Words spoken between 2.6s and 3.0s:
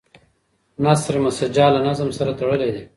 دی.